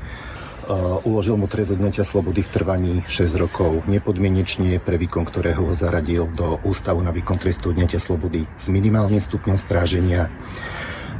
Uh, 0.72 1.04
uložil 1.04 1.36
mu 1.36 1.52
trest 1.52 1.76
odňatia 1.76 2.08
slobody 2.08 2.48
v 2.48 2.50
trvaní 2.56 2.94
6 3.04 3.36
rokov 3.36 3.84
nepodmienečne, 3.92 4.80
pre 4.80 4.96
výkon 4.96 5.28
ktorého 5.28 5.68
ho 5.68 5.76
zaradil 5.76 6.32
do 6.32 6.64
Ústavu 6.64 7.04
na 7.04 7.12
výkon 7.12 7.36
trestu 7.36 7.76
odňatia 7.76 8.00
slobody 8.00 8.48
s 8.56 8.72
minimálnym 8.72 9.20
stupňom 9.20 9.60
stráženia 9.60 10.32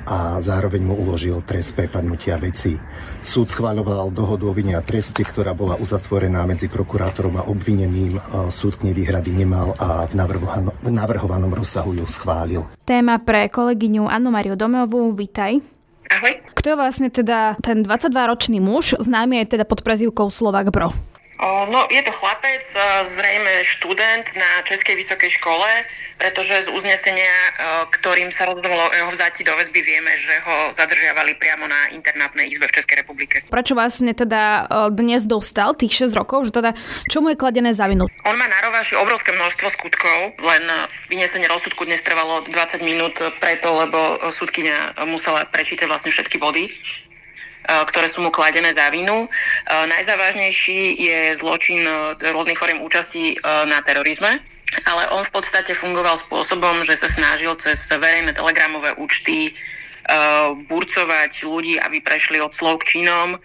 a 0.08 0.40
zároveň 0.40 0.82
mu 0.88 0.96
uložil 0.96 1.44
trest 1.44 1.76
prepadnutia 1.76 2.40
veci. 2.40 2.80
Súd 3.22 3.52
schváľoval 3.52 4.16
dohodu 4.16 4.48
o 4.50 4.56
vine 4.56 4.80
a 4.80 4.82
treste, 4.82 5.22
ktorá 5.22 5.52
bola 5.52 5.78
uzatvorená 5.78 6.48
medzi 6.48 6.72
prokurátorom 6.72 7.38
a 7.38 7.48
obvineným. 7.52 8.18
Súd 8.50 8.80
k 8.80 8.90
nej 8.90 8.96
výhrady 8.96 9.36
nemal 9.36 9.76
a 9.78 10.08
v, 10.08 10.16
v 10.80 10.90
navrhovanom 10.90 11.52
rozsahu 11.54 11.92
ju 11.92 12.08
schválil. 12.08 12.66
Téma 12.88 13.20
pre 13.22 13.52
kolegyňu 13.52 14.08
Annu 14.10 14.32
Mariu 14.34 14.56
Domovú, 14.58 15.12
vitaj. 15.14 15.60
Ahoj. 16.22 16.38
Kto 16.54 16.66
je 16.70 16.78
vlastne 16.78 17.10
teda 17.10 17.58
ten 17.66 17.82
22-ročný 17.82 18.62
muž, 18.62 18.94
známy 19.02 19.42
je 19.42 19.58
teda 19.58 19.66
pod 19.66 19.82
prezývkou 19.82 20.30
Slovak 20.30 20.70
Bro? 20.70 20.94
No, 21.42 21.90
je 21.90 22.02
to 22.06 22.14
chlapec, 22.14 22.62
zrejme 23.02 23.66
študent 23.66 24.30
na 24.38 24.62
Českej 24.62 24.94
vysokej 24.94 25.42
škole, 25.42 25.66
pretože 26.22 26.70
z 26.70 26.70
uznesenia, 26.70 27.34
ktorým 27.90 28.30
sa 28.30 28.46
rozhodlo 28.46 28.78
o 28.78 28.94
jeho 28.94 29.10
vzati 29.10 29.42
do 29.42 29.50
väzby, 29.58 29.82
vieme, 29.82 30.14
že 30.22 30.38
ho 30.46 30.70
zadržiavali 30.70 31.34
priamo 31.42 31.66
na 31.66 31.90
internátnej 31.98 32.46
izbe 32.46 32.70
v 32.70 32.78
Českej 32.78 33.02
republike. 33.02 33.42
Prečo 33.50 33.74
vlastne 33.74 34.14
teda 34.14 34.70
dnes 34.94 35.26
dostal 35.26 35.74
tých 35.74 36.06
6 36.06 36.14
rokov, 36.14 36.54
že 36.54 36.62
teda 36.62 36.78
čo 37.10 37.26
mu 37.26 37.34
je 37.34 37.42
kladené 37.42 37.74
za 37.74 37.90
vinu? 37.90 38.06
On 38.30 38.38
má 38.38 38.46
na 38.46 38.62
rováši 38.62 38.94
obrovské 39.02 39.34
množstvo 39.34 39.68
skutkov, 39.82 40.38
len 40.46 40.64
vynesenie 41.10 41.50
rozsudku 41.50 41.90
dnes 41.90 42.06
trvalo 42.06 42.46
20 42.54 42.86
minút 42.86 43.18
preto, 43.42 43.74
lebo 43.82 44.30
súdkynia 44.30 44.94
musela 45.10 45.42
prečítať 45.50 45.90
vlastne 45.90 46.14
všetky 46.14 46.38
body 46.38 46.70
E, 46.70 47.11
ktoré 47.66 48.10
sú 48.10 48.26
mu 48.26 48.34
kladené 48.34 48.74
za 48.74 48.90
vinu. 48.90 49.26
E, 49.26 49.28
najzávažnejší 49.70 50.98
je 50.98 51.20
zločin 51.38 51.82
e, 51.86 52.18
rôznych 52.34 52.58
foriem 52.58 52.82
účasti 52.82 53.38
na 53.44 53.80
terorizme, 53.86 54.42
ale 54.88 55.04
on 55.14 55.24
v 55.24 55.34
podstate 55.34 55.78
fungoval 55.78 56.18
spôsobom, 56.18 56.82
že 56.82 56.98
sa 56.98 57.08
snažil 57.10 57.54
cez 57.60 57.78
verejné 57.90 58.34
telegramové 58.34 58.98
účty 58.98 59.54
burcovať 60.68 61.46
ľudí, 61.46 61.78
aby 61.78 62.02
prešli 62.02 62.42
od 62.42 62.52
slov 62.52 62.82
k 62.84 62.98
činom 62.98 63.38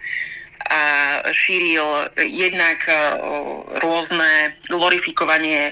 a 0.67 0.81
šíril 1.31 2.11
jednak 2.27 2.83
rôzne 3.79 4.51
glorifikovanie 4.67 5.71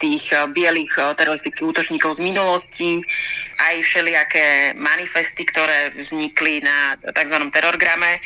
tých 0.00 0.32
bielých 0.56 1.18
teroristických 1.18 1.68
útočníkov 1.68 2.16
z 2.16 2.20
minulosti, 2.22 2.90
aj 3.56 3.76
všelijaké 3.82 4.76
manifesty, 4.76 5.48
ktoré 5.48 5.92
vznikli 5.96 6.60
na 6.60 6.96
tzv. 7.00 7.38
terorgrame 7.48 8.20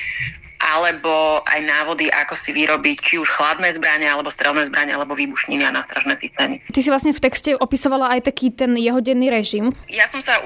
alebo 0.60 1.40
aj 1.48 1.60
návody, 1.64 2.12
ako 2.12 2.36
si 2.36 2.52
vyrobiť 2.52 2.96
či 3.00 3.14
už 3.16 3.28
chladné 3.32 3.72
zbrania, 3.72 4.12
alebo 4.12 4.28
strelné 4.28 4.68
zbrania, 4.68 5.00
alebo 5.00 5.16
výbušniny 5.16 5.64
a 5.64 5.72
nástražné 5.72 6.12
systémy. 6.12 6.60
Ty 6.68 6.80
si 6.84 6.92
vlastne 6.92 7.16
v 7.16 7.24
texte 7.24 7.56
opisovala 7.56 8.12
aj 8.12 8.28
taký 8.28 8.52
ten 8.52 8.76
jeho 8.76 9.00
denný 9.00 9.32
režim. 9.32 9.72
Ja 9.88 10.04
som 10.04 10.20
sa 10.20 10.36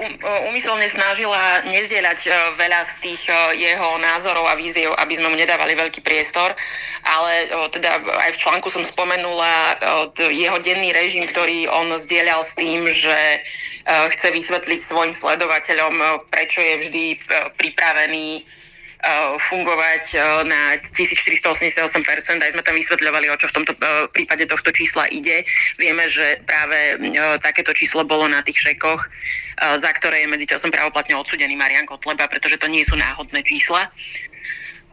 umyselne 0.47 0.87
snažila 0.87 1.67
nezdieľať 1.67 2.19
e, 2.25 2.29
veľa 2.55 2.81
z 2.87 2.93
tých 3.03 3.21
e, 3.27 3.59
jeho 3.59 3.99
názorov 3.99 4.47
a 4.47 4.55
víziev, 4.55 4.95
aby 4.95 5.19
sme 5.19 5.27
mu 5.29 5.35
nedávali 5.35 5.75
veľký 5.75 5.99
priestor, 5.99 6.55
ale 7.03 7.33
e, 7.51 7.67
teda 7.75 7.99
aj 7.99 8.31
v 8.33 8.41
článku 8.41 8.71
som 8.71 8.83
spomenula 8.87 9.77
jeho 10.31 10.57
denný 10.63 10.95
režim, 10.95 11.27
ktorý 11.27 11.67
on 11.67 11.91
zdieľal 11.99 12.39
s 12.41 12.55
tým, 12.55 12.87
že 12.87 13.43
chce 13.85 14.33
vysvetliť 14.33 14.79
svojim 14.81 15.13
sledovateľom, 15.13 16.25
prečo 16.31 16.61
je 16.63 16.75
vždy 16.81 17.03
pripravený 17.59 18.41
fungovať 19.37 20.03
eh, 20.17 20.21
na 20.49 20.61
1488%. 20.81 22.41
Aj 22.41 22.51
sme 22.51 22.63
tam 22.65 22.75
vysvetľovali, 22.75 23.29
o 23.29 23.37
čo 23.37 23.47
v 23.49 23.55
tomto 23.61 23.73
eh, 23.77 24.09
prípade 24.09 24.49
tohto 24.49 24.73
čísla 24.73 25.05
ide. 25.13 25.45
Vieme, 25.77 26.09
že 26.09 26.41
práve 26.45 26.97
takéto 27.41 27.71
číslo 27.73 28.07
bolo 28.07 28.25
na 28.25 28.41
tých 28.41 28.71
šekoch, 28.71 29.01
za 29.55 29.91
ktoré 29.95 30.23
je 30.25 30.31
medzičasom 30.31 30.71
právoplatne 30.71 31.15
odsudený 31.15 31.55
Marian 31.55 31.87
Kotleba, 31.87 32.27
pretože 32.27 32.59
to 32.59 32.67
nie 32.67 32.83
sú 32.83 32.97
náhodné 32.99 33.39
čísla. 33.45 33.87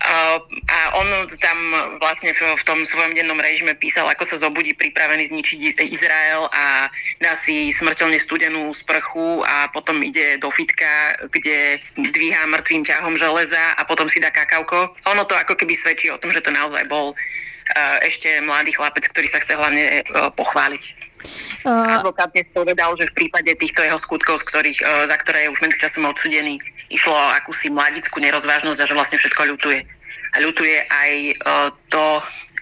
A 0.02 0.98
on 0.98 1.08
tam 1.38 1.58
vlastne 2.02 2.34
v 2.34 2.64
tom 2.66 2.82
svojom 2.82 3.14
dennom 3.14 3.38
režime 3.38 3.78
písal, 3.78 4.10
ako 4.10 4.26
sa 4.26 4.36
zobudí 4.42 4.74
pripravený 4.74 5.30
zničiť 5.30 5.78
Izrael 5.78 6.50
a 6.50 6.90
dá 7.22 7.32
si 7.38 7.70
smrteľne 7.70 8.18
studenú 8.18 8.74
sprchu 8.74 9.46
a 9.46 9.70
potom 9.70 10.02
ide 10.02 10.42
do 10.42 10.50
fitka, 10.50 11.14
kde 11.30 11.78
dvíha 11.94 12.50
mŕtvým 12.50 12.82
ťahom 12.82 13.14
železa 13.14 13.78
a 13.78 13.82
potom 13.86 14.10
si 14.10 14.18
dá 14.18 14.34
kakauko. 14.34 14.90
Ono 15.14 15.22
to 15.22 15.38
ako 15.38 15.54
keby 15.54 15.78
svedčí 15.78 16.10
o 16.10 16.18
tom, 16.18 16.34
že 16.34 16.42
to 16.42 16.50
naozaj 16.50 16.82
bol 16.90 17.14
ešte 18.02 18.42
mladý 18.42 18.74
chlapec, 18.74 19.06
ktorý 19.06 19.30
sa 19.30 19.38
chce 19.38 19.54
hlavne 19.54 20.02
pochváliť. 20.34 20.82
Uh... 21.62 21.86
Advokát 21.94 22.34
dnes 22.34 22.50
povedal, 22.50 22.90
že 22.98 23.06
v 23.06 23.14
prípade 23.14 23.54
týchto 23.54 23.86
jeho 23.86 23.94
skutkov, 23.94 24.42
z 24.42 24.50
ktorých, 24.50 24.78
za 24.82 25.16
ktoré 25.22 25.46
je 25.46 25.52
už 25.54 25.62
medzičasom 25.62 26.02
odsudený, 26.10 26.58
išlo 26.92 27.16
o 27.16 27.32
akúsi 27.32 27.72
mladickú 27.72 28.20
nerozvážnosť 28.20 28.78
a 28.78 28.88
že 28.88 28.96
vlastne 28.96 29.16
všetko 29.18 29.42
ľutuje. 29.56 29.80
A 30.32 30.36
ľutuje 30.40 30.76
aj 30.88 31.12
e, 31.12 31.34
to, 31.88 32.04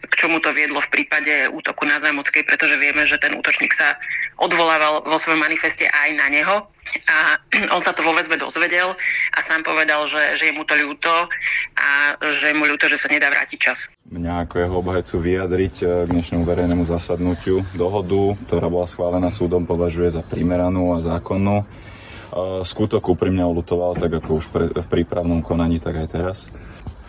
k 0.00 0.12
čomu 0.16 0.40
to 0.40 0.50
viedlo 0.54 0.80
v 0.80 0.90
prípade 0.90 1.50
útoku 1.52 1.84
na 1.84 2.00
Zamockej, 2.00 2.46
pretože 2.46 2.80
vieme, 2.80 3.04
že 3.04 3.20
ten 3.20 3.37
útočník 3.37 3.75
sa 3.75 3.94
odvolával 4.40 5.04
vo 5.04 5.18
svojom 5.20 5.44
manifeste 5.44 5.84
aj 5.84 6.08
na 6.16 6.26
neho 6.32 6.56
a 7.06 7.37
on 7.75 7.80
sa 7.82 7.92
to 7.92 8.00
vo 8.00 8.16
väzbe 8.16 8.40
dozvedel 8.40 8.96
a 9.37 9.38
sám 9.44 9.60
povedal, 9.62 10.02
že, 10.08 10.38
že 10.38 10.50
je 10.50 10.56
mu 10.56 10.64
to 10.64 10.75
ľúto 10.75 11.28
a 11.76 12.16
že 12.25 12.50
je 12.50 12.56
mu 12.56 12.64
ľúto, 12.64 12.88
že 12.88 12.96
sa 12.96 13.12
nedá 13.12 13.28
vrátiť 13.28 13.58
čas. 13.60 13.78
Mňa 14.08 14.49
ako 14.49 14.54
jeho 14.58 14.76
obhajcu 14.80 15.14
vyjadriť 15.20 15.75
e, 15.82 15.87
k 16.06 16.10
dnešnému 16.10 16.44
verejnému 16.49 16.84
zasadnutiu 16.88 17.62
dohodu, 17.76 18.34
ktorá 18.49 18.66
bola 18.66 18.88
schválená 18.88 19.28
súdom, 19.30 19.68
považuje 19.68 20.10
za 20.10 20.25
primeranú 20.25 20.96
a 20.96 21.04
zákonnú 21.04 21.62
skutok 22.62 23.12
úprimne 23.12 23.42
ulutoval, 23.42 23.99
tak 23.99 24.22
ako 24.22 24.30
už 24.38 24.46
pre, 24.50 24.64
v 24.70 24.87
prípravnom 24.87 25.42
konaní, 25.42 25.82
tak 25.82 25.99
aj 25.99 26.08
teraz. 26.10 26.37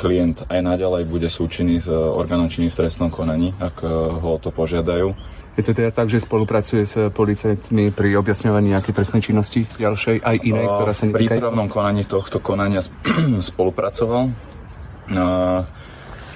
Klient 0.02 0.50
aj 0.50 0.60
naďalej 0.66 1.06
bude 1.06 1.30
súčinný 1.30 1.78
s 1.78 1.88
orgánom 1.90 2.50
činný 2.50 2.74
v 2.74 2.78
trestnom 2.82 3.14
konaní, 3.14 3.54
ak 3.62 3.86
e, 3.86 3.88
ho 3.92 4.42
to 4.42 4.50
požiadajú. 4.50 5.14
Je 5.60 5.64
to 5.68 5.76
teda 5.76 5.92
tak, 5.92 6.08
že 6.08 6.24
spolupracuje 6.24 6.84
s 6.88 6.96
policajtmi 7.12 7.92
pri 7.92 8.16
objasňovaní 8.18 8.72
nejakej 8.72 8.96
trestnej 8.96 9.22
činnosti 9.22 9.68
ďalšej, 9.68 10.24
aj 10.24 10.38
inej, 10.42 10.66
ktorá 10.66 10.92
sa 10.96 11.04
netýka? 11.06 11.20
V 11.20 11.32
prípravnom 11.38 11.68
konaní 11.68 12.04
tohto 12.08 12.40
konania 12.40 12.82
spolupracoval. 13.52 14.32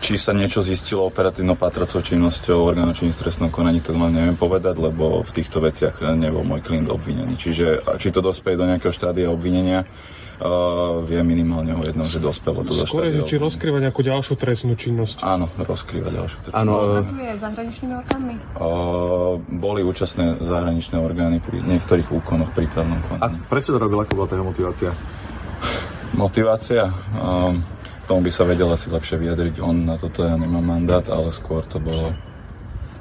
Či 0.06 0.22
sa 0.22 0.38
niečo 0.38 0.62
zistilo 0.62 1.10
operatívno 1.10 1.58
patracou 1.58 1.98
činnosťou 1.98 2.62
orgánu 2.62 2.94
činnosti 2.94 3.26
trestnom 3.26 3.50
konaní, 3.50 3.82
to 3.82 3.90
vám 3.98 4.14
neviem 4.14 4.38
povedať, 4.38 4.78
lebo 4.78 5.26
v 5.26 5.32
týchto 5.34 5.66
veciach 5.66 5.98
nebol 6.14 6.46
môj 6.46 6.62
klient 6.62 6.94
obvinený. 6.94 7.34
Čiže 7.34 7.82
či 7.98 8.14
to 8.14 8.22
dospeje 8.22 8.54
do 8.54 8.70
nejakého 8.70 8.94
štádia 8.94 9.34
obvinenia, 9.34 9.90
Uh, 10.36 11.00
vie 11.08 11.24
minimálne 11.24 11.72
o 11.72 11.80
jednom, 11.88 12.04
že 12.04 12.20
dospelo 12.20 12.68
to 12.68 12.76
Skôr 12.84 13.08
je, 13.08 13.24
či 13.24 13.40
rozkrýva 13.40 13.80
nejakú 13.80 14.04
ďalšiu 14.04 14.36
trestnú 14.36 14.76
činnosť. 14.76 15.24
Áno, 15.24 15.48
rozkrýva 15.56 16.12
ďalšiu 16.12 16.38
trestnú 16.44 16.60
činnosť. 16.60 16.92
Pracuje 16.92 17.30
zahraničnými 17.40 17.94
orgánmi? 17.96 18.36
Uh, 18.60 19.40
boli 19.48 19.88
účastné 19.88 20.36
zahraničné 20.44 21.00
orgány 21.00 21.40
pri 21.40 21.64
niektorých 21.64 22.12
úkonoch 22.12 22.52
prípravnom 22.52 23.00
konaní. 23.08 23.24
A 23.24 23.48
prečo 23.48 23.72
to 23.72 23.80
robil? 23.80 24.04
Aká 24.04 24.12
bola 24.12 24.28
tá 24.28 24.36
motivácia? 24.36 24.92
Motivácia? 26.20 26.92
Um, 27.16 27.64
tomu 28.06 28.26
by 28.26 28.32
sa 28.32 28.46
vedel 28.46 28.70
asi 28.70 28.88
lepšie 28.90 29.18
vyjadriť 29.18 29.56
on, 29.60 29.90
na 29.90 29.98
toto 29.98 30.22
ja 30.22 30.38
nemám 30.38 30.62
mandát, 30.62 31.06
ale 31.10 31.34
skôr 31.34 31.66
to 31.66 31.82
bolo 31.82 32.14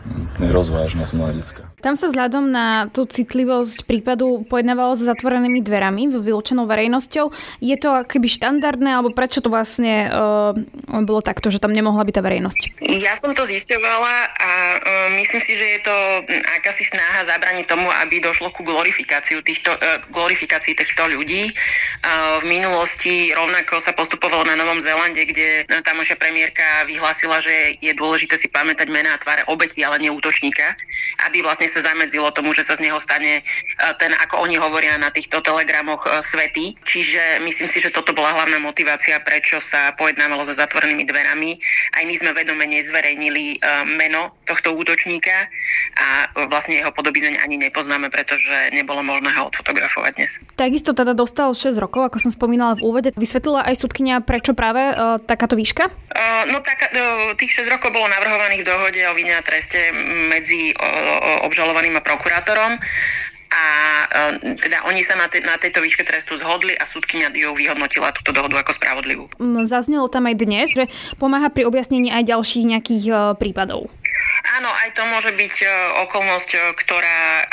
hm, 0.09 0.41
nerozvážnosť 0.41 1.13
mladická. 1.13 1.74
Tam 1.85 2.01
sa 2.01 2.09
vzhľadom 2.09 2.49
na 2.49 2.89
tú 2.89 3.05
citlivosť 3.05 3.85
prípadu 3.85 4.49
pojednávalo 4.49 4.97
s 4.97 5.05
zatvorenými 5.05 5.61
dverami, 5.61 6.09
vylúčenou 6.09 6.65
verejnosťou. 6.65 7.29
Je 7.61 7.77
to 7.77 8.09
keby 8.09 8.25
štandardné, 8.25 8.89
alebo 8.89 9.13
prečo 9.13 9.45
to 9.45 9.53
vlastne 9.53 10.09
uh, 10.09 10.57
bolo 11.05 11.21
takto, 11.21 11.53
že 11.53 11.61
tam 11.61 11.77
nemohla 11.77 12.09
byť 12.09 12.15
tá 12.17 12.23
verejnosť? 12.25 12.89
Ja 12.89 13.13
som 13.21 13.37
to 13.37 13.45
zisťovala 13.45 14.15
a 14.33 14.51
uh, 14.81 15.09
myslím 15.21 15.45
si, 15.45 15.53
že 15.53 15.77
je 15.77 15.81
to 15.85 15.97
akási 16.57 16.89
snaha 16.89 17.29
zabraniť 17.29 17.69
tomu, 17.69 17.85
aby 18.01 18.17
došlo 18.25 18.49
ku 18.57 18.65
glorifikáciu 18.65 19.45
týchto, 19.45 19.77
uh, 19.77 20.01
glorifikácii 20.09 20.73
týchto 20.73 21.05
ľudí. 21.05 21.53
Uh, 21.53 22.41
v 22.41 22.49
minulosti 22.49 23.37
rovnako 23.37 23.85
sa 23.85 23.93
postupovalo 23.93 24.49
na 24.49 24.57
Novom 24.57 24.81
Zélande, 24.81 25.21
kde 25.29 25.69
tamošia 25.85 26.17
premiérka 26.17 26.89
vyhlásila, 26.89 27.45
že 27.45 27.77
je 27.85 27.93
dôležité 27.93 28.41
si 28.41 28.49
pamätať 28.49 28.89
mená 28.89 29.13
a 29.13 29.21
tváre 29.21 29.45
obeti, 29.53 29.85
ale 29.85 30.01
nie 30.01 30.09
útočníka, 30.09 30.81
aby 31.29 31.45
vlastne 31.45 31.74
sa 31.75 31.91
zamedzilo 31.91 32.31
tomu, 32.31 32.55
že 32.55 32.63
sa 32.63 32.79
z 32.79 32.87
neho 32.87 32.99
stane 33.03 33.41
e, 33.41 33.43
ten, 33.99 34.15
ako 34.15 34.47
oni 34.47 34.55
hovoria 34.55 34.95
na 34.95 35.11
týchto 35.11 35.43
telegramoch, 35.43 36.07
e, 36.07 36.23
svetý. 36.23 36.79
Čiže 36.87 37.43
myslím 37.43 37.67
si, 37.67 37.83
že 37.83 37.91
toto 37.91 38.15
bola 38.15 38.31
hlavná 38.31 38.63
motivácia, 38.63 39.19
prečo 39.27 39.59
sa 39.59 39.91
pojednávalo 39.99 40.47
so 40.47 40.55
zatvorenými 40.55 41.03
dverami. 41.03 41.59
Aj 41.99 42.03
my 42.07 42.15
sme 42.15 42.31
vedome 42.31 42.63
nezverejnili 42.71 43.45
e, 43.55 43.57
meno 43.99 44.39
tohto 44.47 44.71
útočníka 44.79 45.51
a 45.99 46.31
vlastne 46.47 46.79
jeho 46.79 46.95
podobizň 46.95 47.43
ani 47.43 47.59
nepoznáme, 47.59 48.13
pretože 48.13 48.71
nebolo 48.71 49.03
možné 49.03 49.35
ho 49.35 49.51
odfotografovať 49.51 50.13
dnes. 50.15 50.31
Takisto 50.55 50.95
teda 50.95 51.17
dostal 51.17 51.51
6 51.51 51.75
rokov, 51.81 52.13
ako 52.13 52.19
som 52.23 52.31
spomínala 52.31 52.79
v 52.79 52.87
úvode. 52.87 53.11
Vysvetlila 53.17 53.67
aj 53.67 53.81
súdkynia, 53.81 54.23
prečo 54.23 54.53
práve 54.53 54.85
takáto 55.25 55.57
výška? 55.57 55.89
No 56.53 56.61
tak, 56.61 56.93
tých 57.41 57.65
6 57.65 57.73
rokov 57.73 57.91
bolo 57.91 58.07
navrhovaných 58.07 58.63
v 58.63 58.69
dohode 58.69 59.01
o 59.09 59.15
vine 59.17 59.35
a 59.35 59.43
treste 59.43 59.95
medzi 60.29 60.75
uh, 60.77 61.41
obžalovaným 61.65 61.97
a 61.97 62.05
prokurátorom 62.05 62.77
a 63.55 63.65
e, 64.37 64.53
teda 64.61 64.85
oni 64.85 65.01
sa 65.01 65.17
na, 65.17 65.33
te, 65.33 65.41
na 65.41 65.57
tejto 65.57 65.81
výške 65.81 66.05
trestu 66.05 66.37
zhodli 66.37 66.77
a 66.77 66.85
súdkynia 66.85 67.33
ju 67.33 67.57
vyhodnotila 67.57 68.13
túto 68.13 68.37
dohodu 68.37 68.61
ako 68.61 68.77
spravodlivú. 68.77 69.25
Zaznelo 69.65 70.13
tam 70.13 70.29
aj 70.29 70.37
dnes, 70.37 70.69
že 70.77 70.85
pomáha 71.17 71.49
pri 71.49 71.65
objasnení 71.65 72.13
aj 72.13 72.29
ďalších 72.29 72.65
nejakých 72.69 73.05
uh, 73.09 73.19
prípadov. 73.39 73.89
Áno, 74.55 74.71
aj 74.71 74.95
to 74.95 75.03
môže 75.11 75.35
byť 75.35 75.55
e, 75.67 75.69
okolnosť, 76.07 76.51
e, 76.55 76.59
ktorá 76.79 77.19
e, 77.19 77.45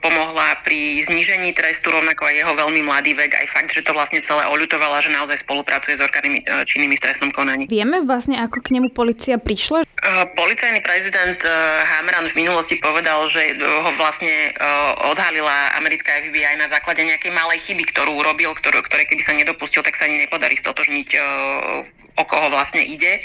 pomohla 0.00 0.64
pri 0.64 1.04
znížení 1.04 1.52
trestu, 1.52 1.92
rovnako 1.92 2.24
aj 2.24 2.34
jeho 2.40 2.52
veľmi 2.56 2.80
mladý 2.80 3.12
vek, 3.12 3.36
aj 3.36 3.46
fakt, 3.52 3.76
že 3.76 3.84
to 3.84 3.92
vlastne 3.92 4.24
celé 4.24 4.48
oľutovala, 4.48 5.04
že 5.04 5.12
naozaj 5.12 5.44
spolupracuje 5.44 5.92
s 5.92 6.00
orgánmi 6.00 6.40
činnými 6.64 6.96
v 6.96 7.04
trestnom 7.04 7.28
konaní. 7.36 7.68
Vieme 7.68 8.00
vlastne, 8.00 8.40
ako 8.40 8.64
k 8.64 8.80
nemu 8.80 8.88
policia 8.96 9.36
prišla? 9.36 9.84
Policajný 10.32 10.80
prezident 10.80 11.36
Hamran 11.84 12.26
v 12.32 12.38
minulosti 12.40 12.80
povedal, 12.80 13.28
že 13.28 13.54
ho 13.60 13.90
vlastne 14.00 14.50
odhalila 15.06 15.76
americká 15.78 16.16
FBI 16.26 16.58
na 16.58 16.66
základe 16.66 17.04
nejakej 17.06 17.30
malej 17.30 17.60
chyby, 17.62 17.84
ktorú 17.92 18.18
urobil, 18.18 18.56
ktorú, 18.56 18.82
ktoré 18.82 19.04
keby 19.06 19.22
sa 19.22 19.36
nedopustil, 19.36 19.84
tak 19.84 19.94
sa 19.94 20.08
ani 20.08 20.26
nepodarí 20.26 20.58
stotožniť, 20.58 21.08
o 22.18 22.24
koho 22.28 22.48
vlastne 22.52 22.84
ide. 22.84 23.22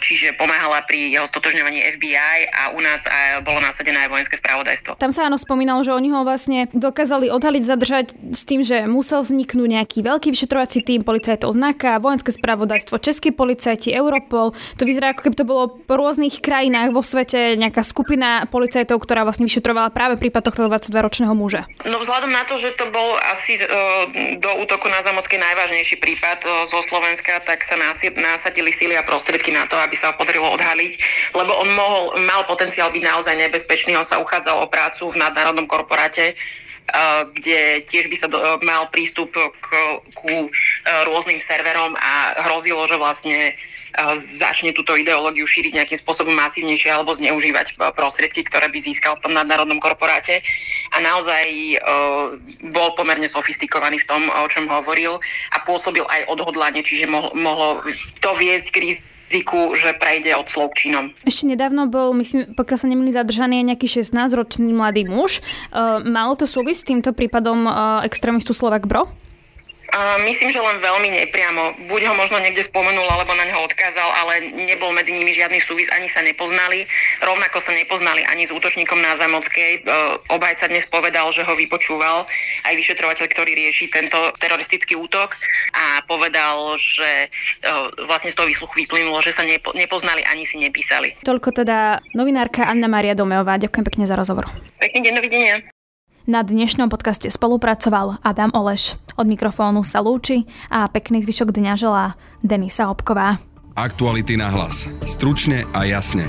Čiže 0.00 0.32
pomáhala 0.40 0.80
pri 0.88 1.12
jeho 1.12 1.28
stotožňovaní 1.28 1.84
FBI 1.98 2.40
a 2.48 2.62
u 2.72 2.80
nás 2.80 3.04
bolo 3.44 3.60
nasadené 3.60 4.08
aj 4.08 4.10
vojenské 4.12 4.36
spravodajstvo. 4.40 4.96
Tam 4.96 5.12
sa 5.12 5.28
áno 5.28 5.36
spomínalo, 5.36 5.84
že 5.84 5.92
oni 5.92 6.08
ho 6.08 6.24
vlastne 6.24 6.72
dokázali 6.72 7.28
odhaliť, 7.28 7.62
zadržať 7.64 8.06
s 8.32 8.42
tým, 8.48 8.64
že 8.64 8.88
musel 8.88 9.20
vzniknúť 9.20 9.68
nejaký 9.68 9.98
veľký 10.00 10.32
vyšetrovací 10.32 10.80
tým 10.84 11.04
policajtov 11.04 11.52
znaka, 11.52 12.00
vojenské 12.00 12.32
spravodajstvo, 12.32 12.96
českí 13.00 13.28
policajti, 13.32 13.92
Europol. 13.92 14.56
To 14.80 14.82
vyzerá 14.88 15.12
ako 15.12 15.28
keby 15.28 15.36
to 15.36 15.46
bolo 15.48 15.64
po 15.68 15.94
rôznych 15.96 16.40
krajinách 16.40 16.92
vo 16.92 17.04
svete 17.04 17.56
nejaká 17.56 17.84
skupina 17.84 18.48
policajtov, 18.48 19.00
ktorá 19.00 19.24
vlastne 19.24 19.48
vyšetrovala 19.48 19.92
práve 19.94 20.20
prípad 20.20 20.48
tohto 20.48 20.68
22-ročného 20.68 21.32
muža. 21.36 21.64
No 21.84 22.00
vzhľadom 22.00 22.32
na 22.32 22.42
to, 22.44 22.56
že 22.58 22.74
to 22.76 22.88
bol 22.90 23.16
asi 23.32 23.56
uh, 23.60 23.66
do 24.40 24.50
útoku 24.64 24.88
na 24.88 25.00
Zamocké 25.04 25.38
najvážnejší 25.38 26.02
prípad 26.02 26.38
uh, 26.44 26.50
zo 26.66 26.82
Slovenska, 26.84 27.40
tak 27.46 27.62
sa 27.64 27.77
nasadili 28.18 28.74
síly 28.74 28.94
a 28.98 29.06
prostriedky 29.06 29.54
na 29.54 29.64
to, 29.70 29.78
aby 29.78 29.94
sa 29.94 30.12
ho 30.12 30.18
podarilo 30.18 30.50
odhaliť, 30.54 30.92
lebo 31.34 31.52
on 31.54 31.68
mohol, 31.72 32.02
mal 32.26 32.44
potenciál 32.44 32.90
byť 32.90 33.02
naozaj 33.06 33.34
nebezpečný. 33.38 33.94
On 33.96 34.06
sa 34.06 34.20
uchádzal 34.20 34.58
o 34.60 34.70
prácu 34.70 35.08
v 35.08 35.20
nadnárodnom 35.22 35.70
korporáte, 35.70 36.34
eh, 36.34 37.22
kde 37.32 37.86
tiež 37.86 38.10
by 38.10 38.16
sa 38.18 38.26
do, 38.26 38.38
mal 38.66 38.90
prístup 38.90 39.32
k, 39.32 39.68
ku 40.12 40.48
eh, 40.48 41.02
rôznym 41.06 41.38
serverom 41.38 41.94
a 41.96 42.42
hrozilo, 42.50 42.84
že 42.84 43.00
vlastne 43.00 43.54
eh, 43.54 43.77
začne 44.14 44.70
túto 44.70 44.94
ideológiu 44.94 45.44
šíriť 45.44 45.74
nejakým 45.74 45.98
spôsobom 45.98 46.34
masívnejšie 46.34 46.90
alebo 46.94 47.14
zneužívať 47.16 47.74
prostriedky, 47.94 48.46
ktoré 48.46 48.70
by 48.70 48.78
získal 48.78 49.18
v 49.18 49.28
tom 49.28 49.32
nadnárodnom 49.34 49.82
korporáte. 49.82 50.40
A 50.94 51.02
naozaj 51.02 51.78
bol 52.70 52.94
pomerne 52.94 53.26
sofistikovaný 53.26 54.02
v 54.02 54.08
tom, 54.08 54.22
o 54.30 54.46
čom 54.46 54.70
hovoril 54.70 55.18
a 55.52 55.56
pôsobil 55.66 56.04
aj 56.06 56.30
odhodlanie, 56.30 56.86
čiže 56.86 57.10
mohlo, 57.10 57.82
to 58.22 58.30
viesť 58.38 58.68
k 58.70 58.76
riziku, 58.88 59.76
že 59.76 59.92
prejde 59.98 60.32
od 60.38 60.46
slov 60.48 60.72
činom. 60.78 61.12
Ešte 61.26 61.44
nedávno 61.44 61.90
bol, 61.90 62.16
myslím, 62.16 62.56
pokiaľ 62.56 62.78
sa 62.78 62.88
nemili 62.88 63.10
zadržaný 63.12 63.60
aj 63.60 63.66
nejaký 63.74 63.86
16-ročný 64.00 64.72
mladý 64.72 65.04
muž. 65.04 65.44
Uh, 65.68 66.00
malo 66.00 66.38
to 66.38 66.48
súvisť 66.48 66.80
s 66.80 66.88
týmto 66.88 67.10
prípadom 67.12 67.68
uh, 67.68 68.00
extrémistu 68.08 68.56
Slovak 68.56 68.88
Bro? 68.88 69.27
Uh, 69.88 70.20
myslím, 70.28 70.52
že 70.52 70.60
len 70.60 70.84
veľmi 70.84 71.08
nepriamo. 71.24 71.88
Buď 71.88 72.12
ho 72.12 72.14
možno 72.14 72.36
niekde 72.44 72.60
spomenul, 72.60 73.08
alebo 73.08 73.32
na 73.32 73.48
neho 73.48 73.64
odkázal, 73.64 74.04
ale 74.04 74.52
nebol 74.52 74.92
medzi 74.92 75.16
nimi 75.16 75.32
žiadny 75.32 75.64
súvis, 75.64 75.88
ani 75.88 76.12
sa 76.12 76.20
nepoznali. 76.20 76.84
Rovnako 77.24 77.56
sa 77.56 77.72
nepoznali 77.72 78.20
ani 78.28 78.44
s 78.44 78.52
útočníkom 78.52 79.00
na 79.00 79.16
Zamockej. 79.16 79.88
Uh, 79.88 80.20
obhajca 80.28 80.68
dnes 80.68 80.84
povedal, 80.92 81.32
že 81.32 81.40
ho 81.40 81.56
vypočúval 81.56 82.28
aj 82.68 82.74
vyšetrovateľ, 82.76 83.26
ktorý 83.32 83.56
rieši 83.56 83.88
tento 83.88 84.20
teroristický 84.36 84.92
útok 84.92 85.40
a 85.72 86.04
povedal, 86.04 86.76
že 86.76 87.32
uh, 87.64 87.88
vlastne 88.04 88.28
z 88.28 88.36
toho 88.36 88.44
výsluchu 88.44 88.84
vyplynulo, 88.84 89.24
že 89.24 89.32
sa 89.32 89.40
nepo, 89.40 89.72
nepoznali 89.72 90.20
ani 90.28 90.44
si 90.44 90.60
nepísali. 90.60 91.16
Toľko 91.24 91.64
teda 91.64 92.04
novinárka 92.12 92.68
Anna 92.68 92.92
Maria 92.92 93.16
Domeová. 93.16 93.56
Ďakujem 93.56 93.84
pekne 93.88 94.04
za 94.04 94.20
rozhovor. 94.20 94.52
Pekný 94.76 95.08
deň, 95.08 95.14
dovidenia. 95.16 95.77
Na 96.28 96.44
dnešnom 96.44 96.92
podcaste 96.92 97.32
spolupracoval 97.32 98.20
Adam 98.20 98.52
Oleš. 98.52 99.00
Od 99.16 99.24
mikrofónu 99.24 99.80
sa 99.80 100.04
lúči 100.04 100.44
a 100.68 100.84
pekný 100.84 101.24
zvyšok 101.24 101.56
dňa 101.56 101.72
želá 101.80 102.20
Denisa 102.44 102.92
Obková. 102.92 103.40
Aktuality 103.72 104.36
na 104.36 104.52
hlas. 104.52 104.92
Stručne 105.08 105.64
a 105.72 105.88
jasne. 105.88 106.28